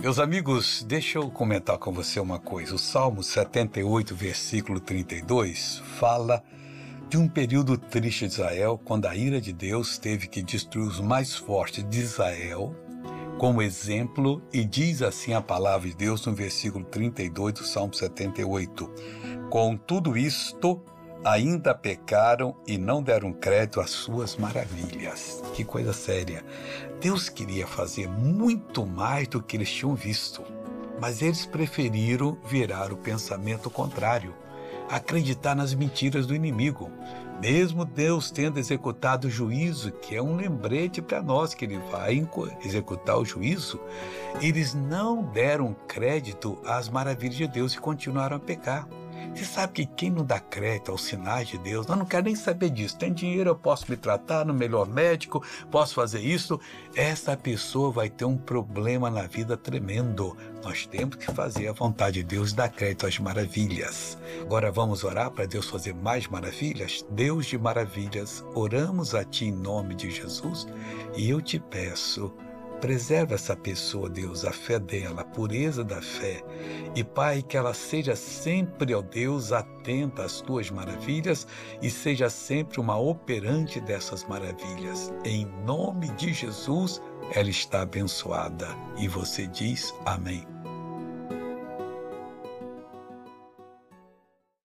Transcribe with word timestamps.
Meus 0.00 0.18
amigos, 0.18 0.82
deixa 0.82 1.18
eu 1.18 1.30
comentar 1.30 1.76
com 1.76 1.92
você 1.92 2.18
uma 2.18 2.38
coisa. 2.38 2.74
O 2.74 2.78
Salmo 2.78 3.22
78, 3.22 4.14
versículo 4.14 4.80
32, 4.80 5.82
fala 5.98 6.42
de 7.10 7.18
um 7.18 7.28
período 7.28 7.76
triste 7.76 8.26
de 8.26 8.32
Israel, 8.32 8.80
quando 8.82 9.04
a 9.04 9.14
ira 9.14 9.38
de 9.42 9.52
Deus 9.52 9.98
teve 9.98 10.26
que 10.26 10.40
destruir 10.40 10.88
os 10.88 11.00
mais 11.00 11.36
fortes 11.36 11.86
de 11.86 12.00
Israel, 12.00 12.74
como 13.36 13.60
exemplo, 13.60 14.40
e 14.50 14.64
diz 14.64 15.02
assim 15.02 15.34
a 15.34 15.42
palavra 15.42 15.86
de 15.86 15.94
Deus 15.94 16.24
no 16.24 16.34
versículo 16.34 16.82
32 16.86 17.52
do 17.52 17.64
Salmo 17.64 17.92
78: 17.92 18.90
Com 19.50 19.76
tudo 19.76 20.16
isto, 20.16 20.80
ainda 21.24 21.74
pecaram 21.74 22.56
e 22.66 22.78
não 22.78 23.02
deram 23.02 23.32
crédito 23.32 23.80
às 23.80 23.90
suas 23.90 24.36
maravilhas. 24.36 25.42
Que 25.54 25.64
coisa 25.64 25.92
séria. 25.92 26.44
Deus 27.00 27.28
queria 27.28 27.66
fazer 27.66 28.08
muito 28.08 28.86
mais 28.86 29.28
do 29.28 29.42
que 29.42 29.56
eles 29.56 29.70
tinham 29.70 29.94
visto, 29.94 30.42
mas 31.00 31.22
eles 31.22 31.46
preferiram 31.46 32.38
virar 32.44 32.92
o 32.92 32.96
pensamento 32.96 33.70
contrário, 33.70 34.34
acreditar 34.88 35.54
nas 35.54 35.74
mentiras 35.74 36.26
do 36.26 36.34
inimigo. 36.34 36.90
Mesmo 37.40 37.86
Deus 37.86 38.30
tendo 38.30 38.58
executado 38.58 39.26
o 39.26 39.30
juízo, 39.30 39.90
que 39.92 40.14
é 40.14 40.22
um 40.22 40.36
lembrete 40.36 41.00
para 41.00 41.22
nós 41.22 41.54
que 41.54 41.64
ele 41.64 41.78
vai 41.90 42.28
executar 42.62 43.16
o 43.16 43.24
juízo, 43.24 43.80
eles 44.42 44.74
não 44.74 45.22
deram 45.22 45.74
crédito 45.88 46.58
às 46.66 46.90
maravilhas 46.90 47.36
de 47.36 47.48
Deus 47.48 47.72
e 47.72 47.78
continuaram 47.78 48.36
a 48.36 48.40
pecar. 48.40 48.86
Você 49.34 49.44
sabe 49.44 49.72
que 49.72 49.86
quem 49.86 50.10
não 50.10 50.24
dá 50.24 50.40
crédito 50.40 50.90
aos 50.90 51.04
sinais 51.04 51.48
de 51.48 51.58
Deus, 51.58 51.86
eu 51.86 51.96
não 51.96 52.04
quero 52.04 52.24
nem 52.24 52.34
saber 52.34 52.70
disso. 52.70 52.98
Tem 52.98 53.12
dinheiro, 53.12 53.50
eu 53.50 53.56
posso 53.56 53.90
me 53.90 53.96
tratar 53.96 54.44
no 54.44 54.52
melhor 54.52 54.88
médico, 54.88 55.44
posso 55.70 55.94
fazer 55.94 56.20
isso. 56.20 56.60
Essa 56.94 57.36
pessoa 57.36 57.90
vai 57.90 58.10
ter 58.10 58.24
um 58.24 58.36
problema 58.36 59.10
na 59.10 59.22
vida 59.22 59.56
tremendo. 59.56 60.36
Nós 60.62 60.86
temos 60.86 61.16
que 61.16 61.32
fazer 61.32 61.68
a 61.68 61.72
vontade 61.72 62.22
de 62.22 62.24
Deus 62.24 62.50
e 62.50 62.56
dar 62.56 62.68
crédito 62.68 63.06
às 63.06 63.18
maravilhas. 63.18 64.18
Agora 64.42 64.70
vamos 64.70 65.04
orar 65.04 65.30
para 65.30 65.46
Deus 65.46 65.68
fazer 65.68 65.94
mais 65.94 66.26
maravilhas? 66.26 67.04
Deus 67.10 67.46
de 67.46 67.56
maravilhas, 67.56 68.44
oramos 68.54 69.14
a 69.14 69.24
Ti 69.24 69.46
em 69.46 69.52
nome 69.52 69.94
de 69.94 70.10
Jesus 70.10 70.66
e 71.16 71.30
eu 71.30 71.40
te 71.40 71.58
peço 71.58 72.32
Preserva 72.80 73.34
essa 73.34 73.54
pessoa, 73.54 74.08
Deus, 74.08 74.44
a 74.44 74.52
fé 74.52 74.78
dela, 74.78 75.20
a 75.20 75.24
pureza 75.24 75.84
da 75.84 76.00
fé. 76.00 76.42
E, 76.94 77.04
Pai, 77.04 77.42
que 77.42 77.56
ela 77.56 77.74
seja 77.74 78.16
sempre, 78.16 78.94
ó 78.94 79.02
Deus, 79.02 79.52
atenta 79.52 80.24
às 80.24 80.40
tuas 80.40 80.70
maravilhas 80.70 81.46
e 81.82 81.90
seja 81.90 82.30
sempre 82.30 82.80
uma 82.80 82.98
operante 82.98 83.80
dessas 83.80 84.24
maravilhas. 84.24 85.12
Em 85.24 85.46
nome 85.66 86.08
de 86.10 86.32
Jesus, 86.32 87.02
ela 87.34 87.50
está 87.50 87.82
abençoada. 87.82 88.68
E 88.96 89.06
você 89.06 89.46
diz 89.46 89.94
amém. 90.06 90.59